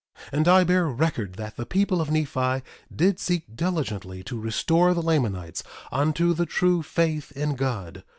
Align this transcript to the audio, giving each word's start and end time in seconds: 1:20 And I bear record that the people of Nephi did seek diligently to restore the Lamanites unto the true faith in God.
1:20 0.29 0.29
And 0.33 0.47
I 0.47 0.63
bear 0.63 0.87
record 0.87 1.33
that 1.35 1.57
the 1.57 1.65
people 1.67 2.01
of 2.01 2.09
Nephi 2.09 2.63
did 2.91 3.19
seek 3.19 3.55
diligently 3.55 4.23
to 4.23 4.39
restore 4.41 4.95
the 4.95 5.03
Lamanites 5.03 5.61
unto 5.91 6.33
the 6.33 6.47
true 6.47 6.81
faith 6.81 7.31
in 7.33 7.53
God. 7.53 8.03